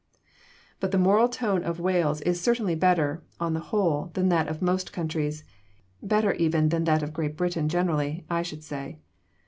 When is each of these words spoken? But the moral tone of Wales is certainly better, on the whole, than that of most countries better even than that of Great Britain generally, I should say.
But 0.79 0.89
the 0.89 0.97
moral 0.97 1.29
tone 1.29 1.61
of 1.63 1.79
Wales 1.79 2.21
is 2.21 2.41
certainly 2.41 2.73
better, 2.73 3.21
on 3.39 3.53
the 3.53 3.59
whole, 3.69 4.09
than 4.15 4.29
that 4.29 4.47
of 4.47 4.59
most 4.59 4.91
countries 4.91 5.43
better 6.01 6.33
even 6.33 6.69
than 6.69 6.85
that 6.85 7.03
of 7.03 7.13
Great 7.13 7.37
Britain 7.37 7.69
generally, 7.69 8.25
I 8.27 8.41
should 8.41 8.63
say. 8.63 8.97